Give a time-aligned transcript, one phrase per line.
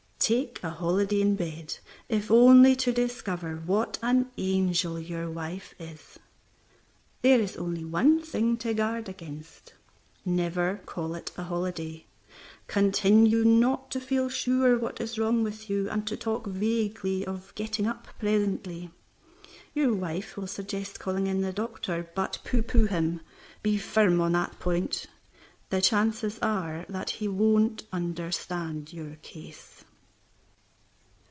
[0.23, 6.19] Take a holiday in bed, if only to discover what an angel your wife is.
[7.23, 9.73] There is only one thing to guard against.
[10.23, 12.05] Never call it a holiday.
[12.67, 17.51] Continue not to feel sure what is wrong with you, and to talk vaguely of
[17.55, 18.91] getting up presently.
[19.73, 23.21] Your wife will suggest calling in the doctor, but pooh pooh him.
[23.63, 25.07] Be firm on that point.
[25.71, 29.83] The chances are that he won't understand your case.